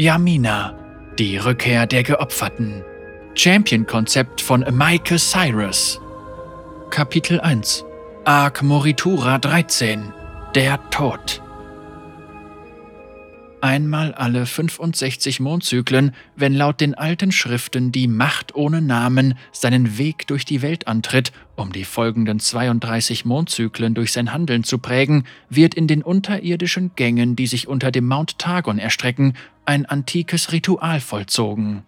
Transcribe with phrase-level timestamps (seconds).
[0.00, 0.78] Yamina,
[1.18, 2.84] die Rückkehr der Geopferten.
[3.34, 6.00] Champion-Konzept von Maike Cyrus.
[6.88, 7.84] Kapitel 1
[8.24, 10.12] Arc Moritura 13
[10.54, 11.42] Der Tod
[13.60, 20.28] Einmal alle 65 Mondzyklen, wenn laut den alten Schriften die Macht ohne Namen seinen Weg
[20.28, 25.74] durch die Welt antritt, um die folgenden 32 Mondzyklen durch sein Handeln zu prägen, wird
[25.74, 29.34] in den unterirdischen Gängen, die sich unter dem Mount Targon erstrecken,
[29.64, 31.82] ein antikes Ritual vollzogen.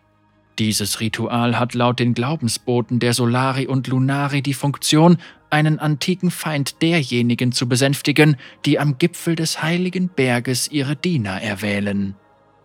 [0.60, 5.16] Dieses Ritual hat laut den Glaubensboten der Solari und Lunari die Funktion,
[5.48, 12.14] einen antiken Feind derjenigen zu besänftigen, die am Gipfel des heiligen Berges ihre Diener erwählen.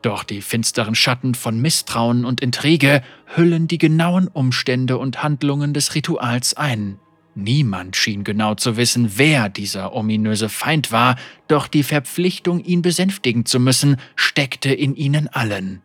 [0.02, 3.02] Doch die finsteren Schatten von Misstrauen und Intrige
[3.34, 7.00] hüllen die genauen Umstände und Handlungen des Rituals ein.
[7.34, 11.16] Niemand schien genau zu wissen, wer dieser ominöse Feind war,
[11.48, 15.82] doch die Verpflichtung, ihn besänftigen zu müssen, steckte in ihnen allen.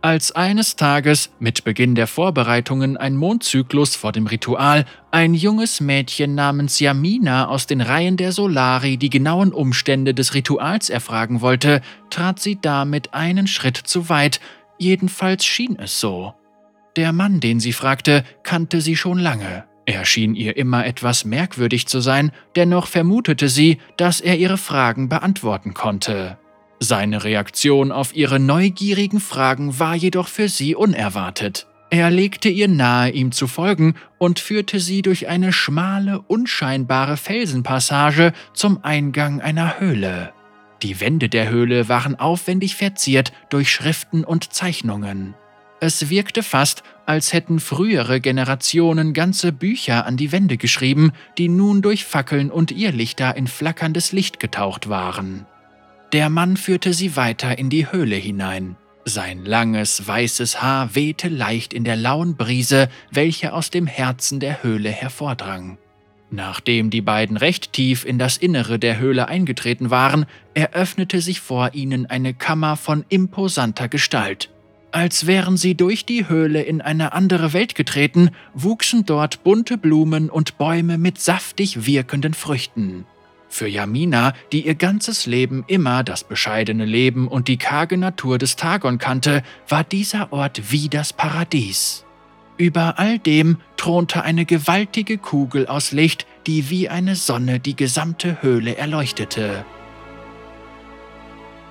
[0.00, 6.36] Als eines Tages, mit Beginn der Vorbereitungen ein Mondzyklus vor dem Ritual, ein junges Mädchen
[6.36, 12.38] namens Yamina aus den Reihen der Solari die genauen Umstände des Rituals erfragen wollte, trat
[12.38, 14.38] sie damit einen Schritt zu weit,
[14.78, 16.32] jedenfalls schien es so.
[16.94, 19.64] Der Mann, den sie fragte, kannte sie schon lange.
[19.84, 25.08] Er schien ihr immer etwas merkwürdig zu sein, dennoch vermutete sie, dass er ihre Fragen
[25.08, 26.38] beantworten konnte.
[26.80, 31.66] Seine Reaktion auf ihre neugierigen Fragen war jedoch für sie unerwartet.
[31.90, 38.32] Er legte ihr nahe, ihm zu folgen und führte sie durch eine schmale, unscheinbare Felsenpassage
[38.52, 40.32] zum Eingang einer Höhle.
[40.82, 45.34] Die Wände der Höhle waren aufwendig verziert durch Schriften und Zeichnungen.
[45.80, 51.82] Es wirkte fast, als hätten frühere Generationen ganze Bücher an die Wände geschrieben, die nun
[51.82, 55.46] durch Fackeln und Irrlichter in flackerndes Licht getaucht waren.
[56.12, 58.76] Der Mann führte sie weiter in die Höhle hinein.
[59.04, 64.62] Sein langes, weißes Haar wehte leicht in der lauen Brise, welche aus dem Herzen der
[64.62, 65.76] Höhle hervordrang.
[66.30, 70.24] Nachdem die beiden recht tief in das Innere der Höhle eingetreten waren,
[70.54, 74.50] eröffnete sich vor ihnen eine Kammer von imposanter Gestalt.
[74.92, 80.30] Als wären sie durch die Höhle in eine andere Welt getreten, wuchsen dort bunte Blumen
[80.30, 83.04] und Bäume mit saftig wirkenden Früchten.
[83.48, 88.56] Für Yamina, die ihr ganzes Leben immer das bescheidene Leben und die karge Natur des
[88.56, 92.04] Tagon kannte, war dieser Ort wie das Paradies.
[92.58, 98.42] Über all dem thronte eine gewaltige Kugel aus Licht, die wie eine Sonne die gesamte
[98.42, 99.64] Höhle erleuchtete.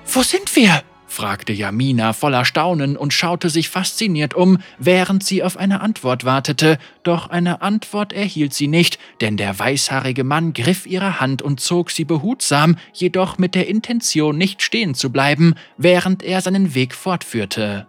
[0.06, 0.82] Wo sind wir?
[1.08, 6.78] Fragte Jamina voller Staunen und schaute sich fasziniert um, während sie auf eine Antwort wartete,
[7.02, 11.90] doch eine Antwort erhielt sie nicht, denn der weißhaarige Mann griff ihre Hand und zog
[11.90, 17.86] sie behutsam, jedoch mit der Intention, nicht stehen zu bleiben, während er seinen Weg fortführte.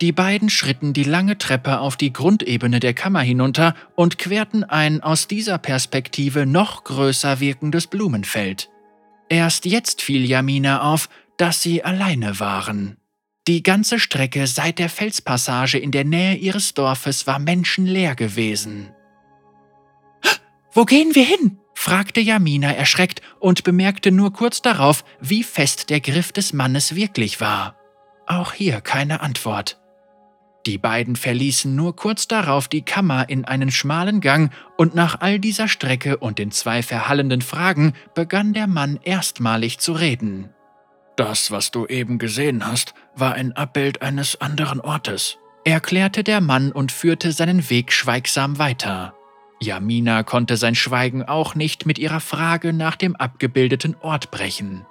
[0.00, 5.02] Die beiden schritten die lange Treppe auf die Grundebene der Kammer hinunter und querten ein
[5.02, 8.70] aus dieser Perspektive noch größer wirkendes Blumenfeld.
[9.28, 11.08] Erst jetzt fiel Jamina auf,
[11.40, 12.98] dass sie alleine waren.
[13.48, 18.90] Die ganze Strecke seit der Felspassage in der Nähe ihres Dorfes war menschenleer gewesen.
[20.72, 21.58] Wo gehen wir hin?
[21.74, 27.40] fragte Jamina erschreckt und bemerkte nur kurz darauf, wie fest der Griff des Mannes wirklich
[27.40, 27.74] war.
[28.26, 29.80] Auch hier keine Antwort.
[30.66, 35.38] Die beiden verließen nur kurz darauf die Kammer in einen schmalen Gang, und nach all
[35.38, 40.50] dieser Strecke und den zwei verhallenden Fragen begann der Mann erstmalig zu reden.
[41.20, 45.36] Das, was du eben gesehen hast, war ein Abbild eines anderen Ortes,
[45.66, 49.12] erklärte der Mann und führte seinen Weg schweigsam weiter.
[49.60, 54.86] Jamina konnte sein Schweigen auch nicht mit ihrer Frage nach dem abgebildeten Ort brechen.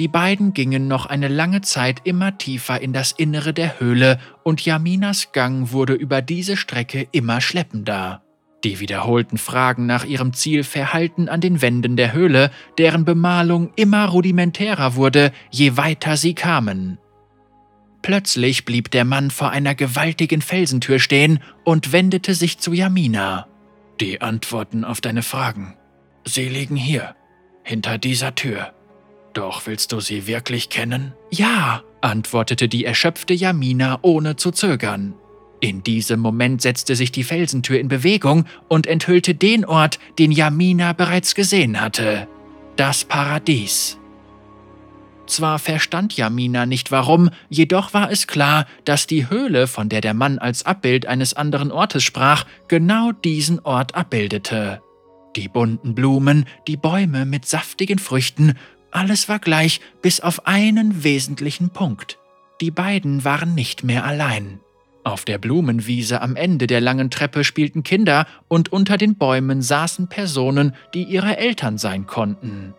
[0.00, 4.64] Die beiden gingen noch eine lange Zeit immer tiefer in das Innere der Höhle und
[4.64, 8.20] Jaminas Gang wurde über diese Strecke immer schleppender.
[8.64, 14.06] Die wiederholten Fragen nach ihrem Ziel verhallten an den Wänden der Höhle, deren Bemalung immer
[14.06, 16.98] rudimentärer wurde, je weiter sie kamen.
[18.02, 23.46] Plötzlich blieb der Mann vor einer gewaltigen Felsentür stehen und wendete sich zu Yamina.
[24.00, 25.76] Die Antworten auf deine Fragen.
[26.24, 27.14] Sie liegen hier,
[27.62, 28.72] hinter dieser Tür.
[29.32, 31.14] Doch willst du sie wirklich kennen?
[31.30, 35.14] Ja, antwortete die erschöpfte Yamina ohne zu zögern.
[35.62, 40.92] In diesem Moment setzte sich die Felsentür in Bewegung und enthüllte den Ort, den Yamina
[40.92, 42.26] bereits gesehen hatte.
[42.74, 43.96] Das Paradies.
[45.28, 50.14] Zwar verstand Yamina nicht warum, jedoch war es klar, dass die Höhle, von der der
[50.14, 54.82] Mann als Abbild eines anderen Ortes sprach, genau diesen Ort abbildete.
[55.36, 58.54] Die bunten Blumen, die Bäume mit saftigen Früchten,
[58.90, 62.18] alles war gleich bis auf einen wesentlichen Punkt.
[62.60, 64.58] Die beiden waren nicht mehr allein.
[65.04, 70.08] Auf der Blumenwiese am Ende der langen Treppe spielten Kinder und unter den Bäumen saßen
[70.08, 72.74] Personen, die ihre Eltern sein konnten.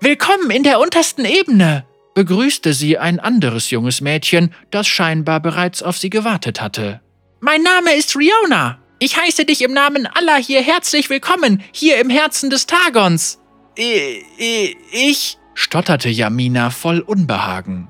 [0.00, 1.84] Willkommen in der untersten Ebene,
[2.14, 7.00] begrüßte sie ein anderes junges Mädchen, das scheinbar bereits auf sie gewartet hatte.
[7.40, 8.78] Mein Name ist Riona.
[9.00, 13.40] Ich heiße dich im Namen aller hier herzlich willkommen, hier im Herzen des Tagons.
[13.76, 17.88] Ich, stotterte Yamina voll Unbehagen.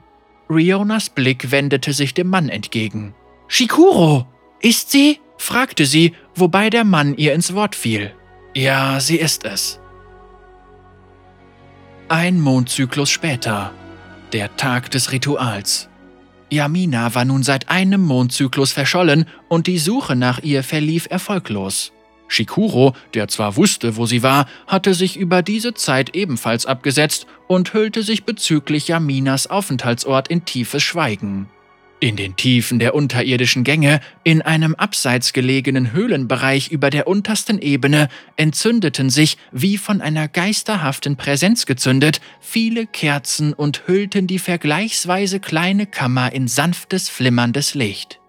[0.49, 3.15] Rionas Blick wendete sich dem Mann entgegen.
[3.49, 4.27] Shikuro,
[4.61, 5.21] ist sie?
[5.37, 8.15] fragte sie, wobei der Mann ihr ins Wort fiel.
[8.55, 9.81] Ja, sie ist es.
[12.09, 13.73] Ein Mondzyklus später.
[14.33, 15.89] Der Tag des Rituals.
[16.51, 21.93] Yamina war nun seit einem Mondzyklus verschollen und die Suche nach ihr verlief erfolglos.
[22.29, 27.75] Shikuro, der zwar wusste, wo sie war, hatte sich über diese Zeit ebenfalls abgesetzt und
[27.75, 31.49] hüllte sich bezüglich Yaminas Aufenthaltsort in tiefes Schweigen.
[32.05, 38.11] In den Tiefen der unterirdischen Gänge, in einem abseits gelegenen Höhlenbereich über der untersten Ebene,
[38.37, 45.87] entzündeten sich, wie von einer geisterhaften Präsenz gezündet, viele Kerzen und hüllten die vergleichsweise kleine
[45.87, 48.21] Kammer in sanftes, flimmerndes Licht.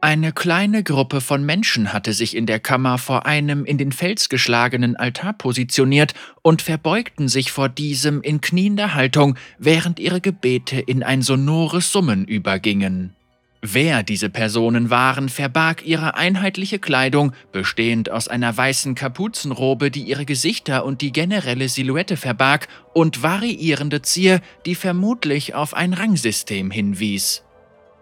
[0.00, 4.30] Eine kleine Gruppe von Menschen hatte sich in der Kammer vor einem in den Fels
[4.30, 11.02] geschlagenen Altar positioniert und verbeugten sich vor diesem in kniender Haltung, während ihre Gebete in
[11.02, 13.17] ein sonores Summen übergingen.
[13.60, 20.24] Wer diese Personen waren, verbarg ihre einheitliche Kleidung, bestehend aus einer weißen Kapuzenrobe, die ihre
[20.24, 27.42] Gesichter und die generelle Silhouette verbarg, und variierende Zier, die vermutlich auf ein Rangsystem hinwies.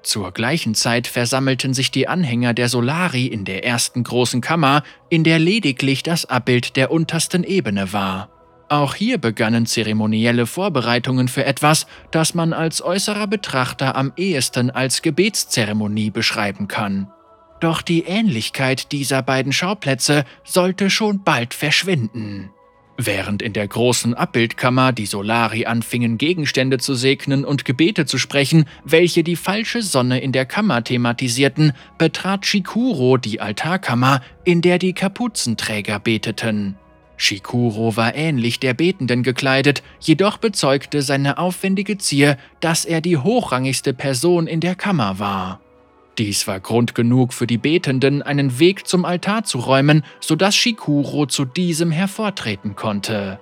[0.02, 5.24] Zur gleichen Zeit versammelten sich die Anhänger der Solari in der ersten großen Kammer, in
[5.24, 8.35] der lediglich das Abbild der untersten Ebene war.
[8.68, 15.02] Auch hier begannen zeremonielle Vorbereitungen für etwas, das man als äußerer Betrachter am ehesten als
[15.02, 17.08] Gebetszeremonie beschreiben kann.
[17.60, 22.50] Doch die Ähnlichkeit dieser beiden Schauplätze sollte schon bald verschwinden.
[22.98, 28.64] Während in der großen Abbildkammer die Solari anfingen, Gegenstände zu segnen und Gebete zu sprechen,
[28.84, 34.94] welche die falsche Sonne in der Kammer thematisierten, betrat Shikuro die Altarkammer, in der die
[34.94, 36.76] Kapuzenträger beteten.
[37.16, 43.94] Shikuro war ähnlich der Betenden gekleidet, jedoch bezeugte seine aufwendige Zier, dass er die hochrangigste
[43.94, 45.60] Person in der Kammer war.
[46.18, 51.26] Dies war Grund genug für die Betenden, einen Weg zum Altar zu räumen, sodass Shikuro
[51.26, 53.38] zu diesem hervortreten konnte.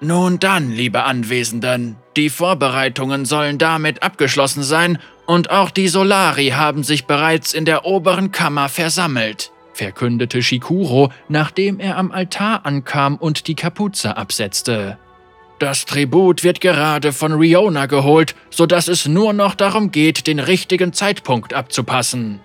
[0.00, 6.84] Nun dann, liebe Anwesenden, die Vorbereitungen sollen damit abgeschlossen sein und auch die Solari haben
[6.84, 13.46] sich bereits in der oberen Kammer versammelt verkündete Shikuro, nachdem er am Altar ankam und
[13.46, 14.98] die Kapuze absetzte.
[15.58, 20.92] Das Tribut wird gerade von Riona geholt, sodass es nur noch darum geht, den richtigen
[20.92, 22.40] Zeitpunkt abzupassen.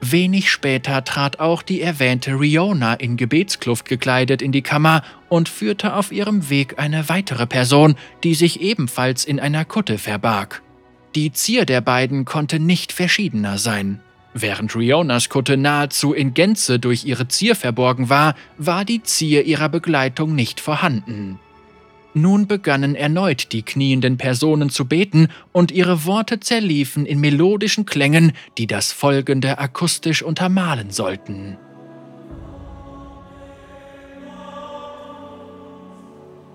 [0.00, 5.94] Wenig später trat auch die erwähnte Riona in Gebetskluft gekleidet in die Kammer und führte
[5.94, 10.62] auf ihrem Weg eine weitere Person, die sich ebenfalls in einer Kutte verbarg.
[11.14, 14.00] Die Zier der beiden konnte nicht verschiedener sein.
[14.40, 19.68] Während Rionas Kutte nahezu in Gänze durch ihre Zier verborgen war, war die Zier ihrer
[19.68, 21.40] Begleitung nicht vorhanden.
[22.14, 28.32] Nun begannen erneut die knienden Personen zu beten und ihre Worte zerliefen in melodischen Klängen,
[28.58, 31.56] die das Folgende akustisch untermalen sollten.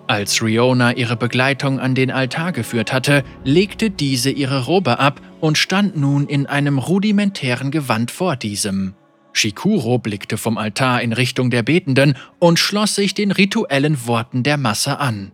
[0.08, 5.58] Als Riona ihre Begleitung an den Altar geführt hatte, legte diese ihre Robe ab und
[5.58, 8.96] stand nun in einem rudimentären Gewand vor diesem.
[9.32, 14.58] Shikuro blickte vom Altar in Richtung der Betenden und schloss sich den rituellen Worten der
[14.58, 15.32] Masse an.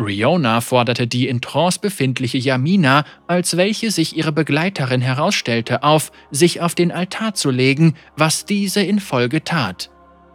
[0.00, 6.62] Riona forderte die in Trance befindliche Yamina, als welche sich ihre Begleiterin herausstellte, auf, sich
[6.62, 9.90] auf den Altar zu legen, was diese in Folge tat.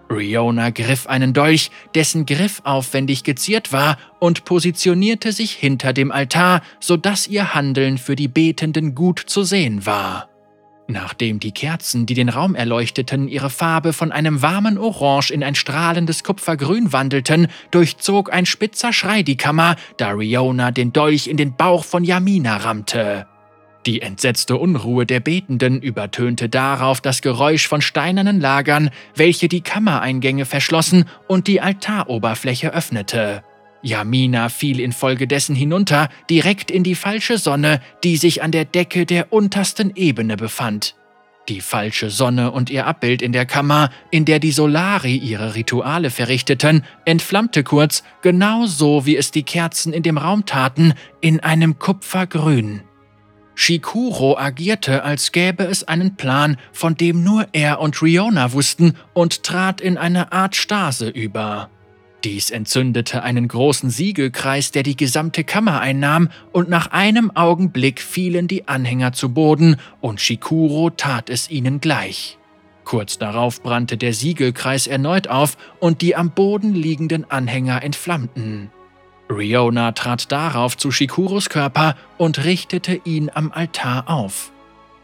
[0.09, 6.61] Riona griff einen Dolch, dessen Griff aufwendig geziert war, und positionierte sich hinter dem Altar,
[6.79, 10.29] sodass ihr Handeln für die Betenden gut zu sehen war.
[10.87, 15.55] Nachdem die Kerzen, die den Raum erleuchteten, ihre Farbe von einem warmen Orange in ein
[15.55, 21.55] strahlendes Kupfergrün wandelten, durchzog ein spitzer Schrei die Kammer, da Riona den Dolch in den
[21.55, 23.25] Bauch von Yamina rammte.
[23.85, 30.45] Die entsetzte Unruhe der Betenden übertönte darauf das Geräusch von steinernen Lagern, welche die Kammereingänge
[30.45, 33.43] verschlossen und die Altaroberfläche öffnete.
[33.83, 39.31] Yamina fiel infolgedessen hinunter, direkt in die falsche Sonne, die sich an der Decke der
[39.31, 40.95] untersten Ebene befand.
[41.47, 46.09] Die falsche Sonne und ihr Abbild in der Kammer, in der die Solari ihre Rituale
[46.09, 52.81] verrichteten, entflammte kurz, genauso wie es die Kerzen in dem Raum taten, in einem Kupfergrün.
[53.55, 59.43] Shikuro agierte, als gäbe es einen Plan, von dem nur er und Riona wussten, und
[59.43, 61.69] trat in eine Art Stase über.
[62.25, 68.47] Dies entzündete einen großen Siegelkreis, der die gesamte Kammer einnahm, und nach einem Augenblick fielen
[68.47, 72.37] die Anhänger zu Boden, und Shikuro tat es ihnen gleich.
[72.83, 78.69] Kurz darauf brannte der Siegelkreis erneut auf und die am Boden liegenden Anhänger entflammten.
[79.29, 84.51] Riona trat darauf zu Shikuros Körper und richtete ihn am Altar auf.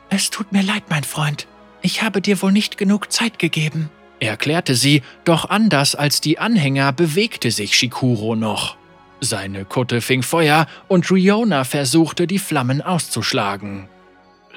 [0.10, 1.48] Es tut mir leid, mein Freund.
[1.82, 6.94] Ich habe dir wohl nicht genug Zeit gegeben, erklärte sie, doch anders als die Anhänger
[6.94, 8.78] bewegte sich Shikuro noch.
[9.20, 13.88] Seine Kutte fing Feuer und Riona versuchte, die Flammen auszuschlagen.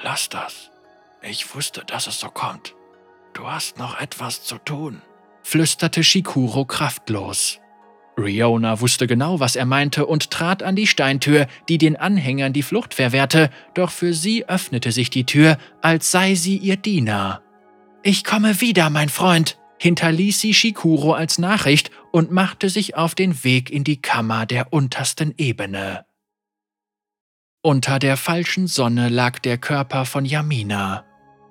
[0.03, 0.71] Lass das.
[1.21, 2.75] Ich wusste, dass es so kommt.
[3.33, 5.01] Du hast noch etwas zu tun,
[5.43, 7.59] flüsterte Shikuro kraftlos.
[8.17, 12.63] Riona wusste genau, was er meinte und trat an die Steintür, die den Anhängern die
[12.63, 17.41] Flucht verwehrte, doch für sie öffnete sich die Tür, als sei sie ihr Diener.
[18.03, 23.43] Ich komme wieder, mein Freund, hinterließ sie Shikuro als Nachricht und machte sich auf den
[23.43, 26.05] Weg in die Kammer der untersten Ebene.
[27.61, 31.03] Unter der falschen Sonne lag der Körper von Yamina.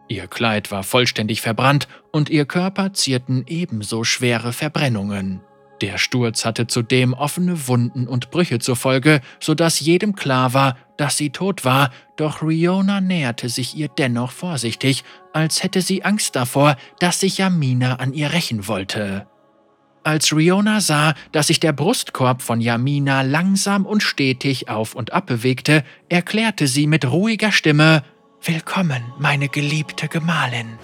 [0.08, 5.40] Ihr Kleid war vollständig verbrannt und ihr Körper zierten ebenso schwere Verbrennungen.
[5.80, 11.16] Der Sturz hatte zudem offene Wunden und Brüche zur Folge, sodass jedem klar war, dass
[11.16, 15.02] sie tot war, doch Riona näherte sich ihr dennoch vorsichtig,
[15.32, 19.26] als hätte sie Angst davor, dass sich Yamina an ihr rächen wollte.
[20.04, 25.26] Als Riona sah, dass sich der Brustkorb von Yamina langsam und stetig auf und ab
[25.26, 28.04] bewegte, erklärte sie mit ruhiger Stimme
[28.42, 30.78] Willkommen, meine geliebte Gemahlin.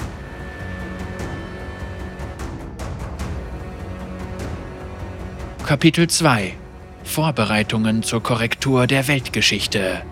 [5.71, 6.55] Kapitel 2
[7.05, 10.03] Vorbereitungen zur Korrektur der Weltgeschichte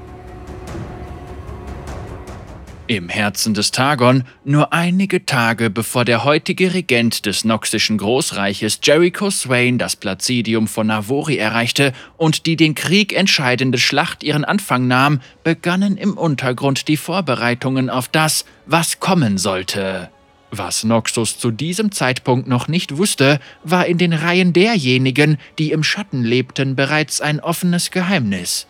[2.86, 9.32] Im Herzen des Tagon, nur einige Tage bevor der heutige Regent des noxischen Großreiches Jericho
[9.32, 15.20] Swain das Placidium von Navori erreichte und die den Krieg entscheidende Schlacht ihren Anfang nahm,
[15.42, 20.08] begannen im Untergrund die Vorbereitungen auf das, was kommen sollte.
[20.50, 25.83] Was Noxus zu diesem Zeitpunkt noch nicht wusste, war in den Reihen derjenigen, die im
[25.83, 28.67] Schatten lebten, bereits ein offenes Geheimnis.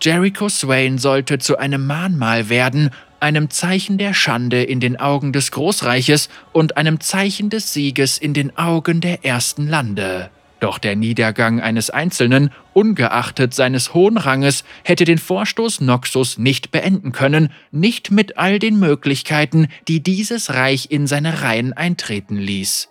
[0.00, 5.50] Jericho Swain sollte zu einem Mahnmal werden, einem Zeichen der Schande in den Augen des
[5.50, 10.30] Großreiches und einem Zeichen des Sieges in den Augen der ersten Lande.
[10.60, 17.12] Doch der Niedergang eines Einzelnen, ungeachtet seines hohen Ranges, hätte den Vorstoß Noxus nicht beenden
[17.12, 22.88] können, nicht mit all den Möglichkeiten, die dieses Reich in seine Reihen eintreten ließ.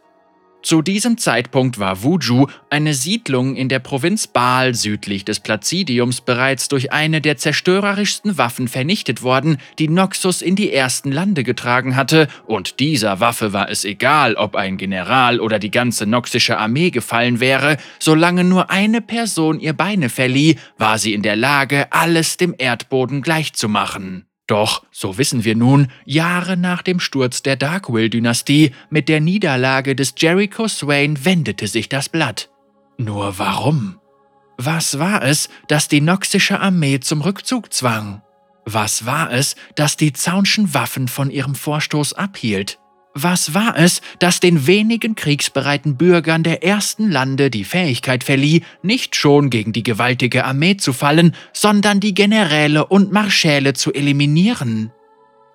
[0.67, 6.67] Zu diesem Zeitpunkt war Wuju, eine Siedlung in der Provinz Baal südlich des Placidiums, bereits
[6.67, 12.27] durch eine der zerstörerischsten Waffen vernichtet worden, die Noxus in die ersten Lande getragen hatte,
[12.47, 17.39] und dieser Waffe war es egal, ob ein General oder die ganze noxische Armee gefallen
[17.39, 22.53] wäre, solange nur eine Person ihr Beine verlieh, war sie in der Lage, alles dem
[22.57, 24.26] Erdboden gleichzumachen.
[24.47, 30.13] Doch, so wissen wir nun, Jahre nach dem Sturz der Darkwill-Dynastie mit der Niederlage des
[30.17, 32.49] Jericho Swain wendete sich das Blatt.
[32.97, 33.99] Nur warum?
[34.57, 38.21] Was war es, das die noxische Armee zum Rückzug zwang?
[38.65, 42.79] Was war es, das die Zaunschen Waffen von ihrem Vorstoß abhielt?
[43.19, 49.15] Was war es, das den wenigen kriegsbereiten Bürgern der ersten Lande die Fähigkeit verlieh, nicht
[49.15, 54.91] schon gegen die gewaltige Armee zu fallen, sondern die Generäle und Marschäle zu eliminieren?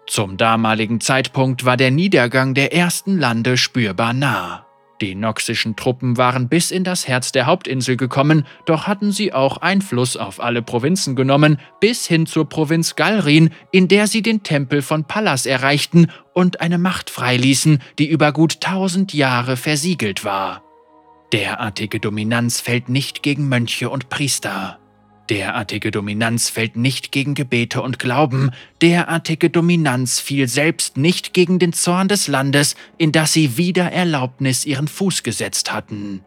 [0.08, 4.66] Zum damaligen Zeitpunkt war der Niedergang der ersten Lande spürbar nah.
[5.00, 9.56] Die noxischen Truppen waren bis in das Herz der Hauptinsel gekommen, doch hatten sie auch
[9.56, 14.80] Einfluss auf alle Provinzen genommen, bis hin zur Provinz Galrin, in der sie den Tempel
[14.80, 20.62] von Pallas erreichten und eine Macht freiließen, die über gut tausend Jahre versiegelt war.
[21.32, 24.78] Derartige Dominanz fällt nicht gegen Mönche und Priester.
[25.30, 28.50] Derartige Dominanz fällt nicht gegen Gebete und Glauben,
[28.82, 34.66] derartige Dominanz fiel selbst nicht gegen den Zorn des Landes, in das sie wider Erlaubnis
[34.66, 36.22] ihren Fuß gesetzt hatten.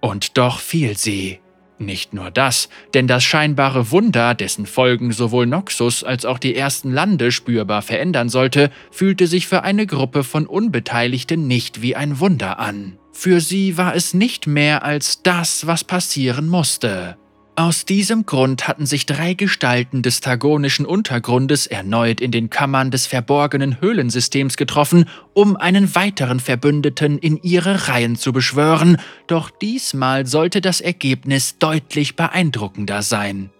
[0.00, 1.40] Und doch fiel sie.
[1.80, 6.92] Nicht nur das, denn das scheinbare Wunder, dessen Folgen sowohl Noxus als auch die ersten
[6.92, 12.58] Lande spürbar verändern sollte, fühlte sich für eine Gruppe von Unbeteiligten nicht wie ein Wunder
[12.58, 12.98] an.
[13.12, 17.16] Für sie war es nicht mehr als das, was passieren musste.
[17.60, 23.06] Aus diesem Grund hatten sich drei Gestalten des tagonischen Untergrundes erneut in den Kammern des
[23.06, 30.62] verborgenen Höhlensystems getroffen, um einen weiteren Verbündeten in ihre Reihen zu beschwören, doch diesmal sollte
[30.62, 33.50] das Ergebnis deutlich beeindruckender sein.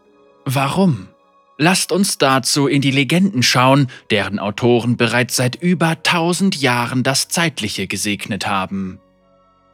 [0.46, 1.08] Warum?
[1.58, 7.28] Lasst uns dazu in die Legenden schauen, deren Autoren bereits seit über tausend Jahren das
[7.28, 8.98] Zeitliche gesegnet haben.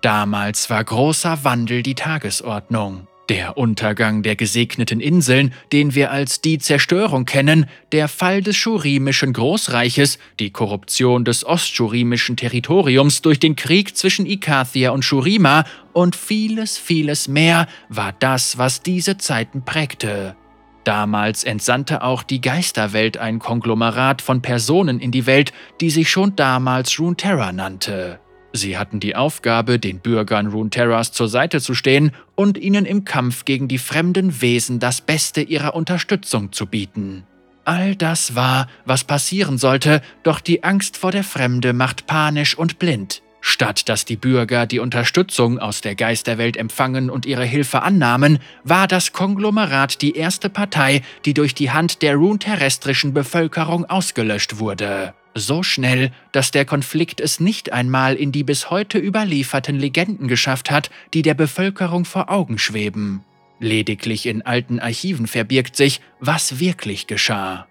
[0.00, 3.06] Damals war großer Wandel die Tagesordnung.
[3.28, 9.32] Der Untergang der gesegneten Inseln, den wir als die Zerstörung kennen, der Fall des schurimischen
[9.32, 16.78] Großreiches, die Korruption des ostschurimischen Territoriums durch den Krieg zwischen Ikathia und Shurima und vieles,
[16.78, 20.36] vieles mehr war das, was diese Zeiten prägte.
[20.84, 26.36] Damals entsandte auch die Geisterwelt ein Konglomerat von Personen in die Welt, die sich schon
[26.36, 28.20] damals Runeterra nannte.
[28.56, 33.44] Sie hatten die Aufgabe, den Bürgern Runeterras zur Seite zu stehen und ihnen im Kampf
[33.44, 37.24] gegen die fremden Wesen das Beste ihrer Unterstützung zu bieten.
[37.64, 42.78] All das war, was passieren sollte, doch die Angst vor der Fremde macht panisch und
[42.78, 43.22] blind.
[43.40, 48.88] Statt dass die Bürger die Unterstützung aus der Geisterwelt empfangen und ihre Hilfe annahmen, war
[48.88, 55.14] das Konglomerat die erste Partei, die durch die Hand der runeterrestrischen Bevölkerung ausgelöscht wurde.
[55.38, 60.70] So schnell, dass der Konflikt es nicht einmal in die bis heute überlieferten Legenden geschafft
[60.70, 63.22] hat, die der Bevölkerung vor Augen schweben.
[63.60, 67.66] Lediglich in alten Archiven verbirgt sich, was wirklich geschah.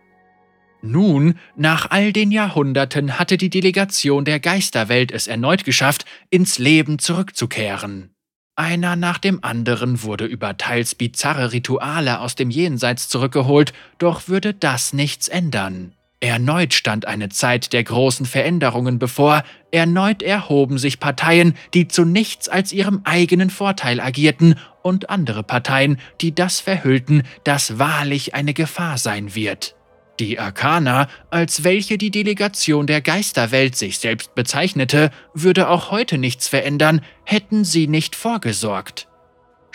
[0.84, 7.00] Nun, nach all den Jahrhunderten hatte die Delegation der Geisterwelt es erneut geschafft, ins Leben
[7.00, 8.12] zurückzukehren.
[8.56, 14.54] Einer nach dem anderen wurde über teils bizarre Rituale aus dem Jenseits zurückgeholt, doch würde
[14.54, 15.94] das nichts ändern.
[16.26, 22.50] Erneut stand eine Zeit der großen Veränderungen bevor, erneut erhoben sich Parteien, die zu nichts
[22.50, 28.98] als ihrem eigenen Vorteil agierten, und andere Parteien, die das verhüllten, das wahrlich eine Gefahr
[28.98, 29.76] sein wird.
[30.20, 36.48] Die Arkana, als welche die Delegation der Geisterwelt sich selbst bezeichnete, würde auch heute nichts
[36.48, 39.08] verändern, hätten sie nicht vorgesorgt.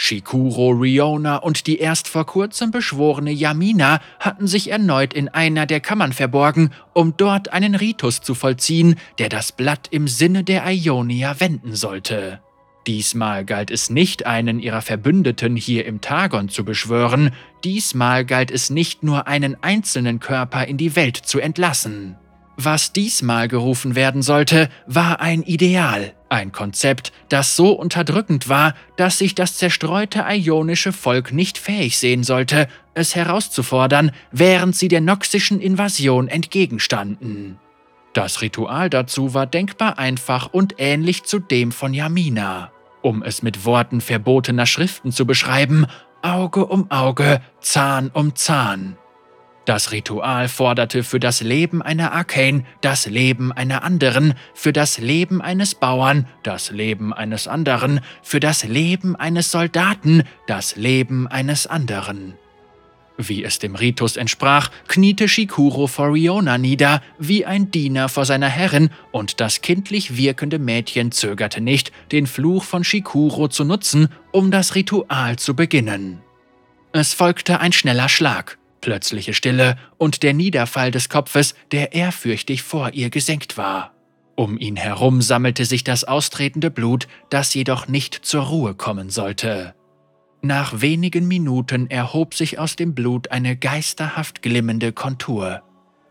[0.03, 5.81] Shikuro, Riona und die erst vor kurzem beschworene Yamina hatten sich erneut in einer der
[5.81, 11.39] Kammern verborgen, um dort einen Ritus zu vollziehen, der das Blatt im Sinne der Ionia
[11.39, 12.41] wenden sollte.
[12.87, 18.71] Diesmal galt es nicht, einen ihrer Verbündeten hier im Tagon zu beschwören, diesmal galt es
[18.71, 22.17] nicht nur einen einzelnen Körper in die Welt zu entlassen.
[22.57, 29.19] Was diesmal gerufen werden sollte, war ein Ideal, ein Konzept, das so unterdrückend war, dass
[29.19, 35.61] sich das zerstreute ionische Volk nicht fähig sehen sollte, es herauszufordern, während sie der noxischen
[35.61, 37.59] Invasion entgegenstanden.
[38.13, 42.73] Das Ritual dazu war denkbar einfach und ähnlich zu dem von Yamina.
[43.03, 45.87] Um es mit Worten verbotener Schriften zu beschreiben,
[46.23, 48.97] Auge um Auge, Zahn um Zahn.
[49.71, 55.41] Das Ritual forderte für das Leben einer Arcane das Leben einer anderen, für das Leben
[55.41, 62.35] eines Bauern das Leben eines anderen, für das Leben eines Soldaten das Leben eines anderen.
[63.17, 68.49] Wie es dem Ritus entsprach, kniete Shikuro vor Riona nieder, wie ein Diener vor seiner
[68.49, 74.51] Herrin, und das kindlich wirkende Mädchen zögerte nicht, den Fluch von Shikuro zu nutzen, um
[74.51, 76.23] das Ritual zu beginnen.
[76.91, 82.93] Es folgte ein schneller Schlag plötzliche Stille und der Niederfall des Kopfes, der ehrfürchtig vor
[82.93, 83.95] ihr gesenkt war.
[84.37, 89.75] Um ihn herum sammelte sich das austretende Blut, das jedoch nicht zur Ruhe kommen sollte.
[90.43, 95.63] Nach wenigen Minuten erhob sich aus dem Blut eine geisterhaft glimmende Kontur.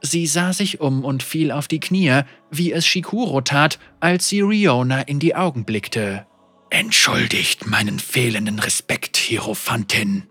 [0.02, 4.42] Sie sah sich um und fiel auf die Knie, wie es Shikuro tat, als sie
[4.42, 6.26] Riona in die Augen blickte.
[6.70, 10.24] Entschuldigt meinen fehlenden Respekt, Hierophantin,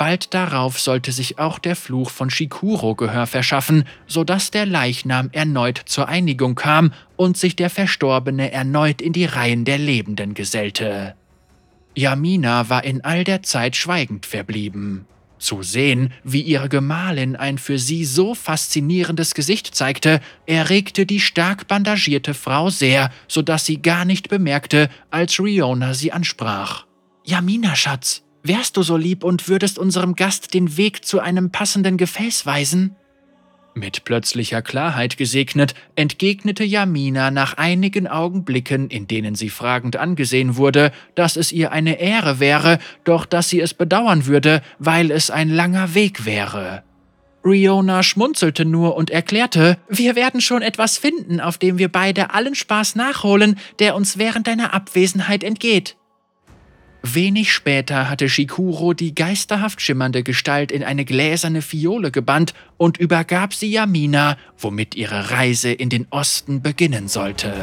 [0.00, 5.82] Bald darauf sollte sich auch der Fluch von Shikuro Gehör verschaffen, sodass der Leichnam erneut
[5.84, 11.16] zur Einigung kam und sich der Verstorbene erneut in die Reihen der Lebenden gesellte.
[11.94, 15.04] Yamina war in all der Zeit schweigend verblieben.
[15.38, 21.68] Zu sehen, wie ihre Gemahlin ein für sie so faszinierendes Gesicht zeigte, erregte die stark
[21.68, 26.86] bandagierte Frau sehr, sodass sie gar nicht bemerkte, als Riona sie ansprach.
[27.26, 31.96] Yamina, Schatz, Wärst du so lieb und würdest unserem Gast den Weg zu einem passenden
[31.96, 32.96] Gefäß weisen?
[33.74, 40.90] Mit plötzlicher Klarheit gesegnet, entgegnete Jamina nach einigen Augenblicken, in denen sie fragend angesehen wurde,
[41.14, 45.50] dass es ihr eine Ehre wäre, doch dass sie es bedauern würde, weil es ein
[45.50, 46.82] langer Weg wäre.
[47.44, 52.54] Riona schmunzelte nur und erklärte, wir werden schon etwas finden, auf dem wir beide allen
[52.54, 55.96] Spaß nachholen, der uns während deiner Abwesenheit entgeht.
[57.02, 63.54] Wenig später hatte Shikuro die geisterhaft schimmernde Gestalt in eine gläserne Fiole gebannt und übergab
[63.54, 67.54] sie Yamina, womit ihre Reise in den Osten beginnen sollte.